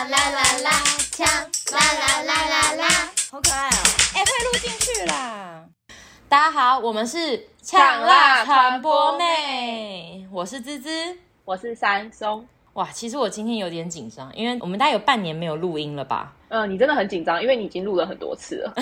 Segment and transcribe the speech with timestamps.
[0.00, 0.70] 啦啦啦啦，
[1.12, 1.26] 呛
[1.72, 2.88] 啦啦啦啦啦，
[3.30, 3.72] 好可爱哦！
[4.14, 5.62] 哎，快录进去啦！
[6.26, 12.48] 大家好，我们是呛辣传播妹，我是芝芝，我是三松。
[12.72, 16.32] 哇，其实我今天有点紧张，因为我们大概有半年没有录音了吧？
[16.48, 18.72] 嗯，你真的很紧张，因为你已经录了很多次了。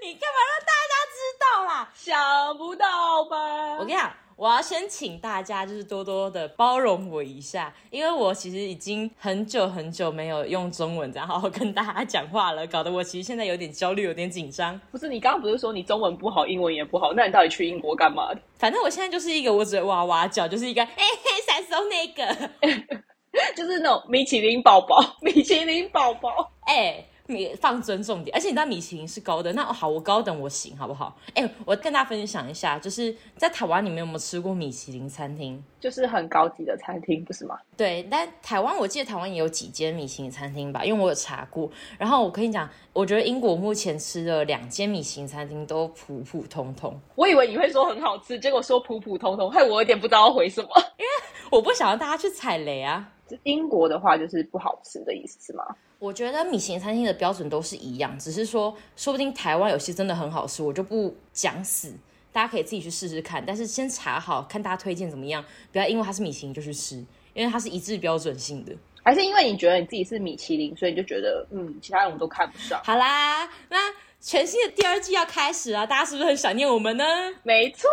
[0.00, 1.90] 你干嘛让大家知道啦？
[1.92, 3.72] 想不到吧？
[3.72, 4.12] 我跟你讲。
[4.38, 14.80] 我要先请大家就是多多的包容我一下，因为我其实已经很久很久没有用中文这样好好跟大家讲话了，搞得我其实现在有点焦虑，有点紧张。
[14.92, 18.28] 不是，你刚刚不是说你中文不好，英文也不好，那你到底去英国干嘛？
[18.58, 22.50] 反正我现在就是一个我只会哇哇叫，就是一个哎嘿三松那个，
[23.56, 27.04] 就是那种米其林宝宝，米其林宝宝， 哎。
[27.30, 31.14] 你放尊重点，而且你知道米其林是高的，那好，我高等我行，好不好？
[31.34, 35.62] 哎、欸，我跟大家分享一下，就是在台湾，你们有没有吃过米其林餐厅？
[35.78, 37.58] 就是很高级的餐厅，不是吗？
[37.76, 41.70] 对，但台湾我记得台湾也有几间米其林餐厅吧，因为我有查过。
[41.98, 46.98] 然后我跟你讲，我觉得英国目前吃的两间米其林餐厅都普普通通。
[47.14, 50.68] 我以为你会说很好吃，结果说普普通通，害我有点不知道回什么。
[50.96, 51.10] 因为
[51.50, 53.12] 我不想让大家去踩雷啊。
[53.44, 55.64] 英国的话就是不好吃的意思是吗？
[55.98, 61.92] 我觉得米其林餐厅的标准都是一样，只是说，说不定台湾有些真的很好吃，我就不讲死，
[62.32, 63.44] 大家可以自己去试试看。
[63.44, 67.04] 但是先查好，看大家推荐怎么样，不要因为它是米其林就去吃，
[67.34, 68.72] 因为它是一致标准性的。
[69.02, 72.80] 还是因为你觉得你自己是米其林，所以你就觉得嗯，其他人我们都看不上。
[72.84, 73.78] 好啦，那
[74.20, 77.04] 全新的第二季要开始了，大家是不是很想念我们呢？
[77.42, 77.88] 没错。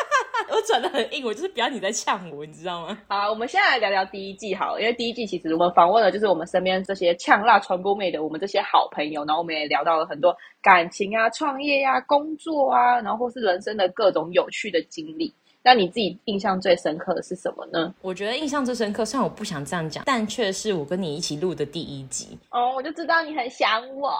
[0.48, 2.98] 我转的很硬，我就是不要你在呛我，你知道吗？
[3.08, 15.34] 好，我们现在来聊聊第一季好了，因为第一季其实我们访问了就是我们身边这些呛辣传播妹的我们这些好朋友，然后我们也聊到了很多感情啊、创业呀、啊、工作啊，然后或是人生的各种有趣的经历。
[15.62, 17.92] 那你自己印象最深刻的是什么呢？
[18.00, 22.38] 我觉得印象最深刻，虽然我不想这样讲，但却是我跟你一起录的第一集。
[22.50, 24.12] 哦，我就知道你很想我。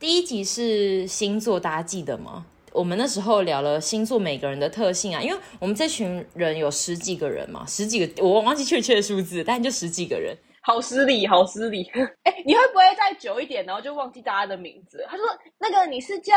[0.00, 2.46] 第一集是星座，大家记得吗？
[2.76, 11.90] 我们那时候聊了星座每个人的特性啊，因为我们这群人有十几个人嘛，十几个我忘记确切的数字，但就十几个人，好失礼，好失礼。
[12.24, 15.02] 哎，你会不会再久一点，然后就忘记大家的名字？
[15.08, 15.24] 他说
[15.58, 16.34] ：“那个你是叫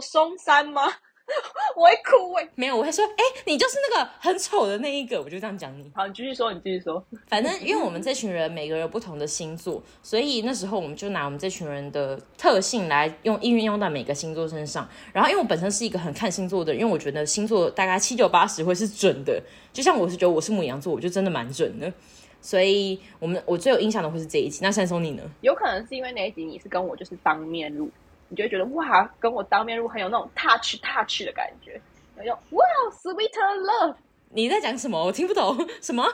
[0.00, 0.90] 松山吗？”
[1.76, 5.90] 我会哭哎，没有，我会说，哎，你就是那个很丑的那一个，我就这样讲你。
[5.94, 7.04] 好，你继续说，你继续说。
[7.28, 14.88] 反正因为我们这群人每个人有不同的星座，所以那时候我们就拿我们这群人的特性来用应用到每个星座身上。
[15.12, 19.42] 然后因为我本身是一个很看星座的人，因为我觉得星座大概七九八十会是准的。
[19.72, 21.92] 就像我是觉得我是牡羊座，我就真的蛮准的。
[22.40, 24.60] 所以我们我最有印象的会是这一集。
[24.62, 25.22] 那三松你呢？
[25.40, 27.90] 有可能是因为那一集你是跟我就是当面录。
[28.28, 31.80] 你就会觉得哇，跟我当面录很有那种 touch touch 的感觉，
[32.18, 33.94] 有种哇，sweet love。
[34.30, 35.02] 你在讲什么？
[35.02, 36.04] 我听不懂什么？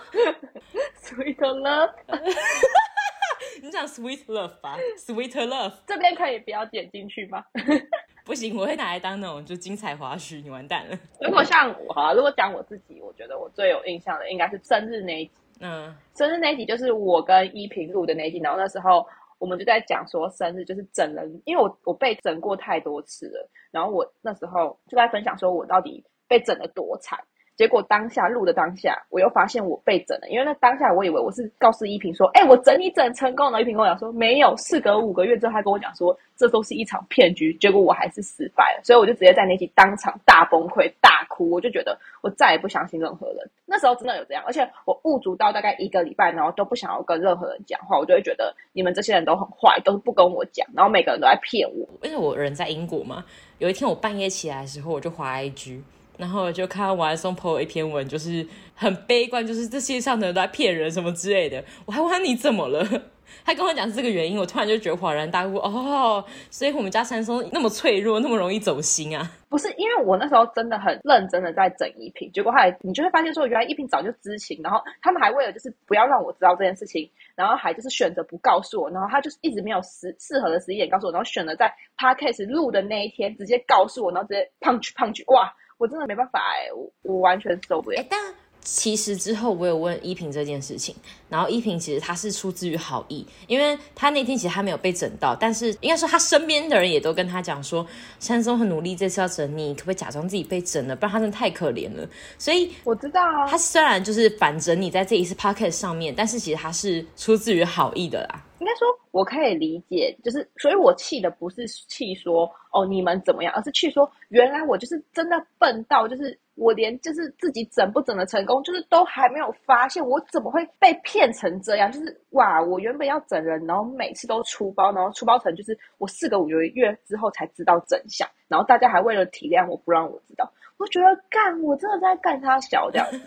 [1.03, 1.91] sweet love。
[3.63, 5.73] 你讲 sweet love 吧，sweet love。
[5.87, 7.45] 这边可以不要剪进去吗？
[8.25, 10.99] 不行，我会拿来当那种就精彩花絮，你完蛋了。
[11.21, 15.33] 如果像我哈，如果讲我自己，我觉得我最有印象的应该是生日那一集。
[15.61, 19.05] 嗯，生日那一集就是我跟依萍录的那一集，然后那时候。
[19.39, 27.19] 我们就在讲说生日就是整人，因为我我被整过太多次了，然后我那时候就在分享说我到底被整得多惨。
[27.56, 33.62] 结果当下录的当下，我又发现我被整了，因为那当下我以为我是告诉依萍说，哎、我整你整成功了。
[33.62, 37.54] 依萍跟我讲说没有，事隔五个月之后，他跟我讲说这都是一场骗局。
[37.54, 41.48] 结果我还是失败了，所以我就直接在那起当场大崩溃、大哭。
[41.50, 43.50] 我就觉得我再也不相信任何人。
[43.66, 51.88] 那时候真的有这样，而且我误足到大概一个礼拜，然后都不想要跟任何人讲话，我就会觉得你们这些人都很坏，都不跟我讲，然后每个人都在骗我。
[52.03, 53.25] 因为我人在英国嘛，
[53.59, 55.81] 有一天我半夜起来的时候，我就滑 IG。
[56.17, 61.65] 然后就看到王松 po 一篇文，就是很悲观，就是这世界上的人都在骗人什么之类的。
[61.87, 62.87] 我还问他你怎么了，
[63.45, 69.31] 他跟我讲这个原因，我突然就觉得恍然大悟哦，所以我们家三松那么脆弱，那么容易走心啊？
[69.49, 85.55] 不是，因为我那时候真的很认真的在整依萍，结果后来你就会发现说，原来依萍早就知情，然后他们还为了就是不要让我知道这件事情，然后还就是选择不告诉我，然后他就是一直没有适适合的时间告诉我，然后选择在 podcast 录的那一天直接告诉我，然后直接 punch punch 哇！
[85.78, 88.00] 我真的没办法哎，我我完全受不了。
[88.00, 88.34] 哎，但
[88.65, 90.97] 其实之后我有问依萍这件事情，
[91.28, 97.87] 然后依萍其实她是出自于好意，因为她那天其实她没有被整到，但是应该说她身边的人也都跟她讲说，
[98.19, 100.97] 山松很努力，这次要整你，可不可以假装自己被整了？
[100.97, 102.09] 不然她真的太可怜了。
[102.39, 108.43] 所以我知道啊，她虽然就是反整你在这一次 podcast 上面，但是其实她是出自于好意的啦。
[108.60, 121.91] 应该说我可以理解，就是所以我气的不是气说哦你们怎么样，而是气说原来我就是真的笨到就是我连就是自己整不整的成功，就是都还没有发现，我怎么会被骗成这样？
[121.91, 133.21] 就是哇，我原本要整人，然后每次都出包，然后出包成就是我四个五个月之后才知道真相，然后大家还为了体谅我不让我知道，我觉得干，我真的在干他小这样子，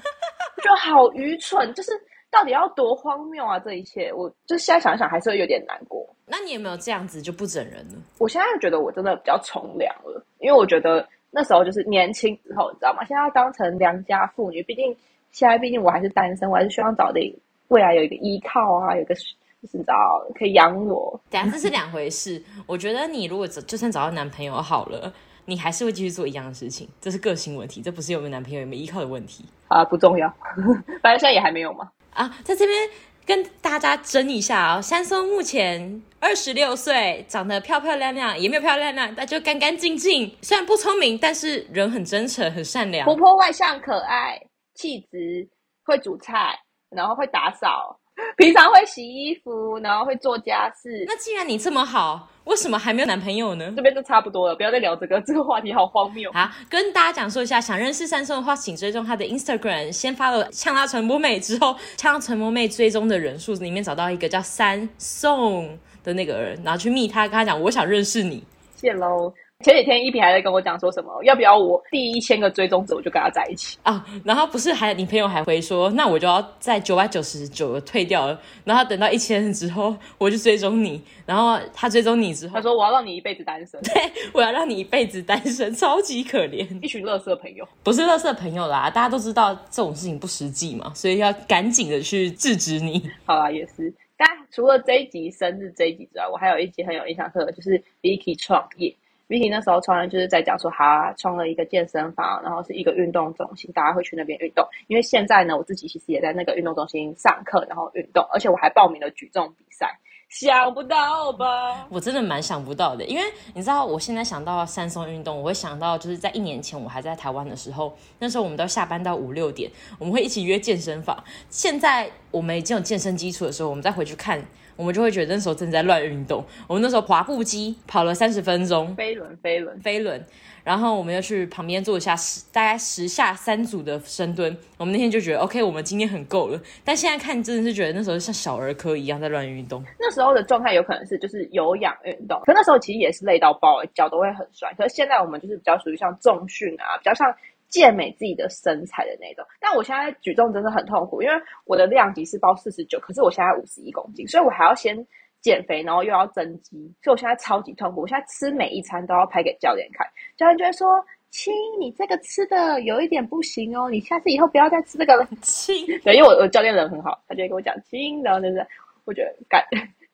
[0.56, 1.92] 我觉得好愚蠢，就是
[2.32, 3.60] 到底要多荒谬啊！
[3.60, 6.08] 这一切，我就现在想想还是会有点难过。
[6.26, 7.96] 那你有没有这样子就不整人呢？
[8.20, 11.06] 我现在觉得我真的比较从良了，因为我觉得。
[11.38, 13.06] 那时候就是年轻之后，你知道吗？
[13.06, 14.86] 现在要当成良家妇女，毕竟
[15.32, 17.20] 现在毕竟我还是单身，我还是希望找的
[17.68, 19.94] 未来有一个依靠啊，有一个就是你知道
[20.34, 21.22] 可以养我。
[21.30, 22.42] 对啊，这是两回事。
[22.66, 25.14] 我觉得你如果就算找到男朋友好了，
[25.46, 30.28] 你还是会继续做一样的事情，这是个性问题，这不是有没有男朋友有没有依靠的问题啊，不重要。
[31.04, 31.92] 反正现在也还没有嘛。
[32.14, 32.90] 啊，在这边。
[33.28, 40.34] 跟大家争一下哦，三松目前二十六岁，长得漂漂亮亮，也没有漂亮亮，那就干干净净。
[40.42, 44.40] 虽然不聪明，但是人很真诚，很善良，活泼外向，可爱，
[44.76, 45.46] 气质，
[45.84, 46.58] 会煮菜，
[46.90, 47.98] 然后会打扫。
[48.36, 51.06] 平常会洗衣服，然后会做家事。
[51.06, 53.72] 那既然你这么好，为什么还没有男朋友呢？
[53.76, 56.32] 这边就差不多了，不要再聊这个，这个话题好荒谬。
[56.32, 68.44] 好，跟大家讲述一下，想认识三宋的话，请追踪他的 Instagram，先发了呛辣传播妹之后，呛传播妹追踪的人数里面找到一个叫三宋的那个人，然后去密他，跟他讲我想认识你。
[68.76, 69.32] 谢喽。
[69.66, 74.06] 前几天一平还在跟我讲说什么，要不要我第一千个追踪者我就跟他在一起啊？
[74.24, 83.94] 然后不是还你朋友还会说，那我就要在九百九十九退掉了，然后等到一千之后我就追踪你，然后他追踪你之后，他说我要让你一辈子单身，对，
[84.32, 93.10] 我要让你一辈子单身， 超级可怜，一群垃圾朋友，不是垃圾朋友啦，大家都知道这种事情不实际嘛，所以要赶紧的去制止你。
[93.26, 98.96] 好啦，也是，但除了这一集生日这一集之外，我还有一集很有印象的，就是 Vicky 创业。
[99.28, 104.66] Vicky 那时候创业就是在讲说，他创了一个健身房，然后是一个运动中心，大家会去那边运动。
[104.88, 110.00] 因为现在呢，我自己其实也在那个运动中心上课，然后运动，而且我还报名了举重比赛。
[110.30, 111.88] 想不到吧？
[111.90, 121.22] 我真的蛮想不到的，因为你知道，我现在想到三松运动，我会想到就是在一年前我还在台湾的时候，那时候我们都下班到五六点，我们会一起约健身房。
[121.50, 124.42] 现在我们已经有健身基础的时候，我们再回去看。
[124.78, 126.46] 我们就会觉得那时候正在乱运动。
[126.68, 130.24] 我们那时候滑步机跑了三十分钟，飞轮飞轮飞轮，
[130.64, 134.56] 然后我们又去旁边做一下十大概十下三组的深蹲。
[134.78, 136.62] 我们那天就觉得 OK，我们今天很够了。
[136.86, 139.84] 但现在看真的是觉得那时候像小儿科一样在乱运动。
[140.00, 144.74] 那时候的状态有可能是就是有氧运动，可那时候其实也是累到爆，脚都会很酸。
[144.76, 147.28] 可是现在我们就是比较属于像重训啊，比较像。
[147.70, 151.34] 健美自己的身材的那种，但我现在举重真的很痛苦，因为
[151.66, 154.96] 我的量级是报四十九，可是我现在五十一公斤，所以我还要先
[155.42, 158.02] 减肥，然后又要增肌，所以我现在超级痛苦。
[158.02, 160.88] 我现在吃每一餐都要拍给教练看，教练就会说
[161.30, 165.28] ：“亲，你这个吃的有一点不行哦，你下次以后不要再吃这个了。
[165.44, 168.66] ”亲，对，因为我我教练人很好，他就会跟我讲亲，然后就是
[169.04, 169.62] 我觉得感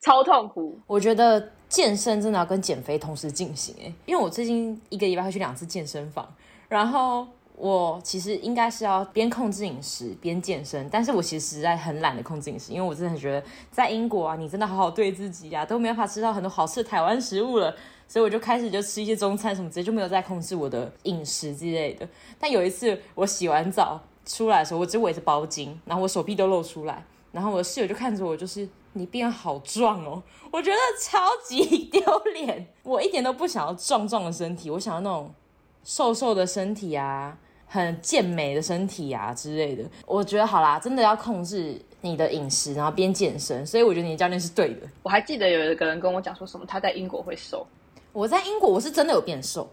[0.00, 0.76] 超痛苦。
[0.88, 6.28] 我觉得健身真的要跟减肥同时进行诶，因为我最近一个礼拜会去两次健身房，
[6.68, 7.24] 然后。
[7.56, 17.74] 我其实应该是要边控制饮食边健身，但是我其实实在很懒得控制饮食，因为我真的很觉得在英国啊，你真的好好对自己啊，都没有办法吃到很多好吃的台湾食物了，
[18.08, 22.06] 所以我就开始就吃一些中餐什么之类，就没有再控制我的饮食之类的。
[22.40, 30.20] 但有一次我洗完澡出来的时候，我只围着包巾，然后我手臂都露出来，然后我的室友就看着我，就是你变好壮哦，
[30.50, 32.02] 我觉得超级丢
[32.34, 35.32] 脸，我一点都不想要壮壮的身体，我想要那种
[35.84, 37.38] 瘦瘦的身体啊。
[37.74, 44.86] 很健美的身体啊之类的，我觉得好啦，真的要控制你的饮食，然后边健身，所以我觉得你的教练是对的。
[45.02, 47.66] 我还记得有一个人跟我讲说什么，他在英国会瘦。
[48.12, 49.68] 我在英国我是真的有变瘦，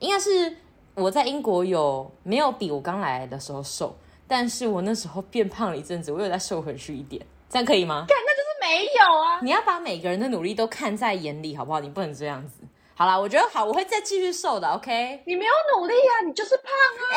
[0.00, 0.54] 应该是
[0.94, 3.96] 我在英国有没有比我刚来的时候瘦，
[4.28, 8.04] 但是我那时候变胖了一阵子，我又再瘦回去一点，这样可以吗？
[8.06, 9.40] 干，那就是没有啊！
[9.42, 11.80] 你要把每个人的努力都看在眼里，好不好？
[11.80, 12.60] 你不能这样子。
[12.98, 15.22] 好啦，我觉得好，我会再继续瘦的，OK？
[15.26, 17.12] 你没有努力啊，你就是胖啊！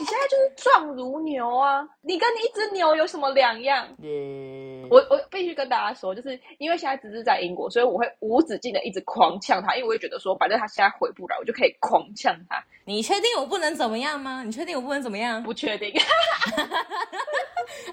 [0.00, 1.86] 你现在就是壮如牛啊！
[2.02, 3.86] 你跟你一只牛有什么两样？
[4.90, 12.62] 我我必须跟大家说，就是因为现在只是在英国，所以我会无止境的一直狂呛他，因为我会觉得说，反正他现在回不来，我就可以狂呛他。
[12.84, 14.42] 你确定我不能怎么样吗？
[14.44, 15.42] 你确定我不能怎么样？
[15.42, 15.92] 不确定。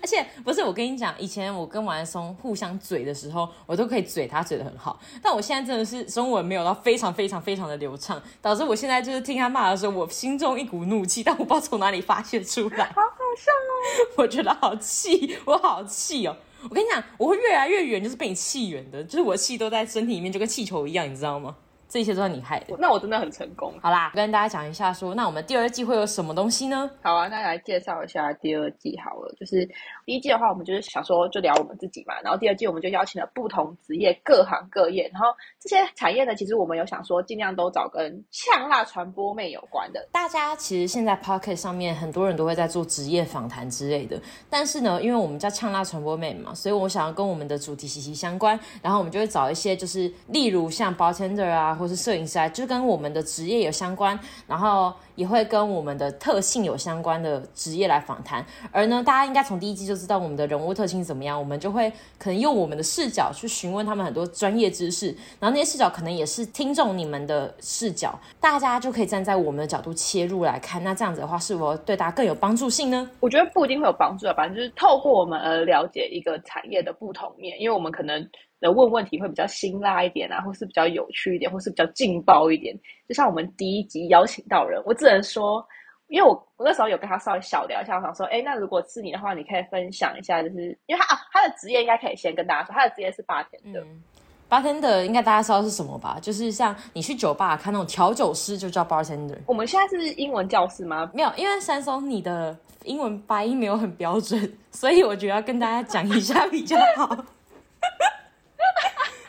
[0.02, 5.00] 而且不是我跟你讲，以前我跟王松互相嘴的时候，我都可以嘴他嘴得很好。
[5.22, 12.86] 但我现在真的是中文没有到非常非常非常的流畅，导致我现在就是听他骂的时候，我心中一股怒气，但我不知道从哪里发泄出来。
[12.86, 14.14] 好好笑哦！
[14.18, 16.36] 我觉得好气，我好气哦！
[16.70, 21.56] 我跟你讲，我会越来越远，就是被你气远的，就是我的气都在身体里面，就跟气球一样，你知道吗？
[21.94, 22.76] 这些都是你害的。
[22.80, 23.72] 那我真的很成功。
[23.80, 26.90] 好啦，跟大家讲一下说，说那我们第二季会有什么东西呢？
[27.04, 29.32] 好啊，那来介绍一下第二季好了。
[29.40, 29.64] 就是
[30.08, 32.20] 第一季的话，我们就是想说就聊我们自己嘛。
[32.24, 35.08] 然后第二季我们就邀请了不同职业、各行各业。
[35.14, 35.28] 然后
[35.62, 40.04] 这些产业呢，其实我们有想说尽量都找跟呛辣传播妹有关的。
[40.12, 44.20] 大家其实现在 Podcast 上面很多人都会在做职业访谈之类的，
[44.50, 48.60] 但是呢，因为我们叫呛辣传播妹嘛，所以我想要跟我们的主题息息相关。
[48.82, 54.18] 然后我们就会找一些就是例如像 bartender 啊，或是摄影师啊，就跟我们的职业有相关。
[54.48, 54.94] 然后。
[55.16, 65.08] 也会跟我们的特性有相关的职业来访谈，而呢，大家应该从第一季就知道我们的人物特性怎么样，我们就会可能用我们的视角去询问他们很多专业知识，
[65.40, 73.10] 然后那些视角可能也是听众你们的视角，大家就可以站在我们的角度切入来看，那这样子的话，是否对大家更有帮助性呢？
[73.20, 78.28] 我觉得不一定会有帮助的，反正就是透过我们而了解一个产业的不同面，因为我们可能。
[78.64, 82.74] 的问问题会比较辛辣一点啊，或是比较有趣一点，或是比较劲爆一点。
[83.08, 85.66] 就像我们第一集邀请到人，我只能说，
[86.08, 93.84] 因为我我那时候有跟他稍微小聊一下，我想说，哎，那如果是你的话，你可以分享一下，就是因为他啊，他的职业应该可以先跟大家说，他的职业是 bartender。
[93.84, 94.02] 嗯
[94.50, 96.18] ，bartender 应该大家知道是什么吧？
[96.22, 99.38] 就是像你去酒吧看那种调酒师，就叫 bartender。
[99.46, 101.10] 我们现在是英文教室吗？
[101.14, 107.16] 没有，因为三松你的英文发音没有很标准，所以我觉得要跟大家讲一下比较好。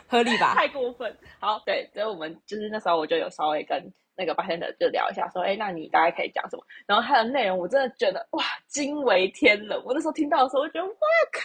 [0.07, 0.53] 合理吧？
[0.55, 1.17] 太过分。
[1.39, 3.81] 好，对，所以我们就是那时候我就有稍微跟
[4.15, 6.63] 那个 Baker 就聊一下，说，哎，那你大概可以讲什么？
[6.87, 9.81] 然后他的内容我真的觉得哇，惊为天人。
[9.83, 10.93] 我那时候听到的时候，我觉得哇
[11.31, 11.41] 靠，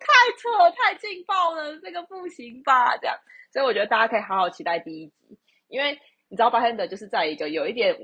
[0.00, 0.06] 太
[0.36, 2.96] 扯，太劲爆了，这个不行吧？
[2.98, 3.16] 这样，
[3.52, 7.96] 所以我觉得大家可以好好期待第一集，因为你知道，Baker 就是在一个有一点。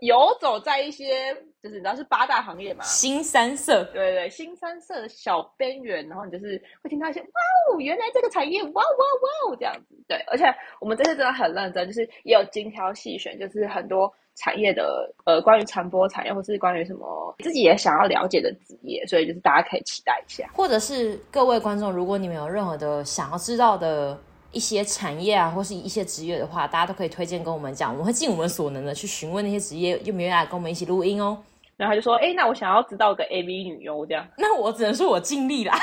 [0.00, 7.26] 游走在一些，就是你知道是八大行业嘛，新三色，对对对，新三色的小边缘，然后你就是会听到一些哇
[7.70, 10.44] 哦，原来这个产业哇哇哇哦这样子，对，而且
[10.80, 24.18] 我们这次真的很认真，就是也有精挑细选，就是很多产业的呃，关于传播产业或是关于什么自己也想要了解的职业，所以就是大家可以期待一下，或者是各位观众，如果你们有任何的想要知道的。
[24.56, 31.36] 一些产业啊，或是一些职业的话，大家都可以推荐跟我们讲，我们会尽我们所能的去询问那些职业，有没有来跟我们一起录音哦。
[31.76, 35.78] 然后他就说：“哎，那我想要知道个 AV 女优这样。”那我只能说我尽力啦，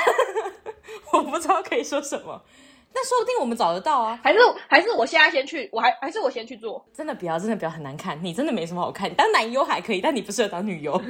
[1.14, 2.42] 我不知道可以说什么。
[2.92, 4.38] 那说不定我们找得到啊，还是
[4.68, 6.84] 还是我现在先去，我还还是我先去做。
[6.92, 9.12] 真的不要，真的不要很难看，你真的没什么好看。
[9.14, 11.00] 当男优还可以，但你不适合当女优。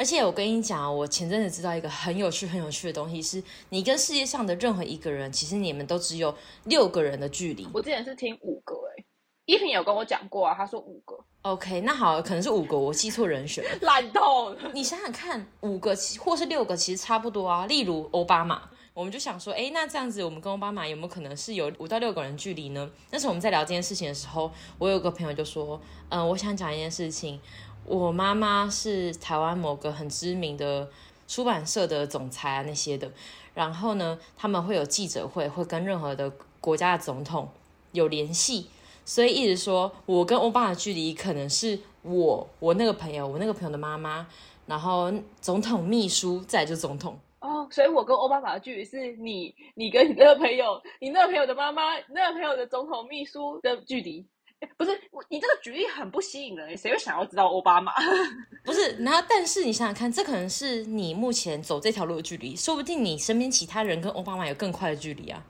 [0.00, 7.68] 而且我跟你讲，我前阵子知道一个很有趣、很有趣的东西，是你跟世界上的任何一个人，其实你们都只有六个人的距离。
[7.74, 9.04] 我之前是听五个、欸，哎，
[9.44, 11.22] 依萍有跟我讲过啊，他说五个。
[11.42, 13.70] OK，那好，可能是五个，我记错人选了。
[13.84, 14.56] 烂透！
[14.72, 17.66] 你想想看，五个或是六个，其实差不多啊。
[17.66, 22.90] 例如欧巴马，我们就想说，哎，那这样子，我们跟欧巴马有没有可能是有五到六个人距离呢？
[23.10, 25.78] 那时候我们在聊这件事情的时候，我有个朋友就说，
[26.08, 27.38] 嗯、呃，我想讲一件事情。
[27.84, 30.88] 我妈妈是台湾某个很知名的
[31.26, 33.10] 出版社的总裁啊，那些的。
[33.52, 37.48] 然后呢，他们会有记者会，会跟任何的国家的总统
[37.92, 38.68] 有联系。
[39.04, 44.24] 所以一直说我跟欧巴马的距离可能是我，我那个朋友，我那个朋友的妈妈，
[44.66, 47.18] 然后总统秘书，再就是总统。
[47.40, 54.24] 哦，所以我跟欧巴马的距离是你，你跟你那个朋友，你那个朋友的妈妈，那个朋友的总统秘书的距离。
[54.76, 57.92] 不是我，你这个举例很不吸引人，谁会想要知道奥巴马？
[58.64, 65.42] 不是，然后但是你想想看，这可能是你目前走这条路的距离，说不定你身边其他人跟奥巴马有更快的距离啊。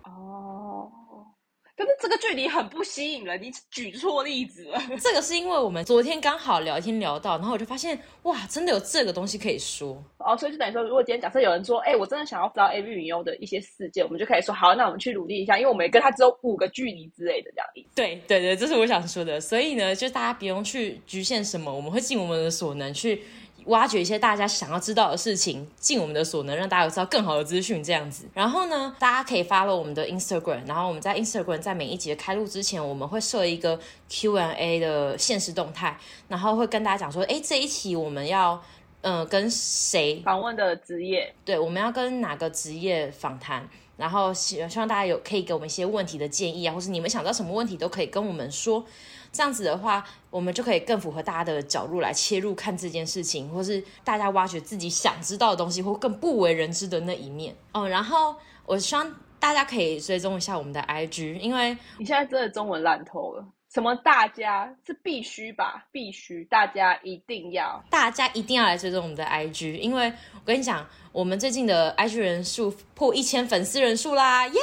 [1.80, 4.78] 可是这个距离很不吸引人，你举错例子了。
[5.00, 10.36] 这个是因为我们昨天刚好聊天聊到，然后我就发现哇，真的有这个东西可以说哦。
[10.36, 17.66] 所以就等于说，如果今天假设有人说，哎，我真的想要知道 AV 女优的一些事件，我们就可以说好，那我们去努力一下，因为我们跟他只有五个距离之类的这样。
[17.94, 19.40] 对对对，这是我想说的。
[19.40, 23.22] 所以呢，就大家不用去局限什么，我们会尽我们的所能去。
[23.66, 28.24] 挖掘一些大家想要知道的事情，尽我们的所能让大家有知道更好的资讯，这样子。
[28.34, 35.98] 然后呢，大家可以 follow 我们的 Instagram，然后我们在 Instagram 在每一集的开录之前，我们会设一个 Q&A 的限时动态，
[36.28, 38.60] 然后会跟大家讲说，哎，这一期我们要
[39.02, 41.34] 嗯、呃、跟谁访问的职业？
[41.44, 43.68] 对，我们要跟哪个职业访谈？
[43.96, 48.84] 然后希希望大家有可以给我们一些问题的建议啊，或是你们想知道什么问题都可以跟我们说。
[49.32, 57.88] 这样子的话，我们就可以更符合大家的角度来切入看这件事情，或是大家挖掘自己想知道的东西，或更不为人知的那一面哦。
[57.88, 58.34] 然后
[58.66, 63.44] 我希望大家可以追踪一下我们的 IG，因为你现在真的中文烂透了。
[63.72, 65.86] 什么大家是必须吧？
[65.92, 74.60] 必须，大家一定要，大家一定要来追踪我们的 IG，因为我跟你讲，我们最近的 IG 人数破一千粉丝人数啦，耶、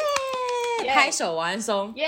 [0.84, 0.94] yeah!
[0.94, 2.06] 拍手，王安松，耶！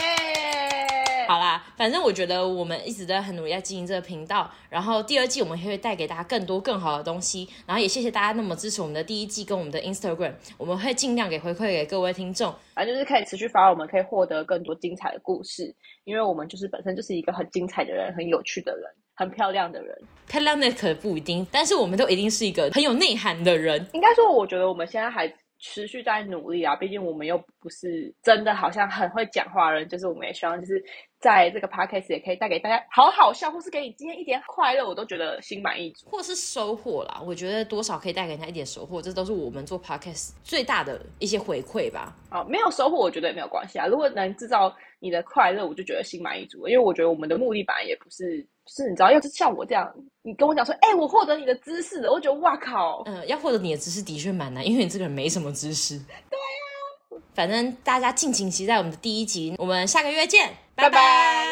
[1.29, 15.71] 好啦，反正我觉得我们一直在很努力在经营这个频道，然后第二季我们会带给大家更多更好的东西，然后也谢谢大家那么支持我们的第一季跟我们的 Instagram，我们会尽量给回馈给各位听众，反正就是可以持续发，我们可以获得更多精彩的故事，
[16.03, 19.95] 因为我们就是本身就是一个很精彩的人，很有趣的人，很漂亮的人，
[20.27, 25.31] 漂亮的可不一定，但是我们都一定是一个很有内涵的人，应该说，我觉得我们现在还。
[25.61, 30.81] 持续在努力啊，毕竟我们又不是真的好像很会讲话的人，就是我们也希望就是
[31.19, 37.21] 在这个 podcast 也可以带给大家好好笑，或是给你今天一点快乐，我都觉得心满意足，或是收获啦。
[37.25, 42.15] 我觉得多少可以带给人家一点收获，这都是我们做 podcast 最大的一些回馈吧。
[42.31, 43.85] 哦，没有收获，我觉得也没有关系啊。
[43.85, 48.45] 如果能制造你的快乐，我就觉得心满意足，因为我觉得我们的目的本来也不是。
[48.71, 55.97] 是，你知道，要是像我这样，你跟我讲说，哎、欸，我获得你的知识了，我觉得哇靠，嗯，要获得你的知识的确蛮难，因为你这个人没什么知识。
[55.97, 61.48] 对呀、啊，反正大家敬请期待我们的第一集，我们下个月见，拜拜。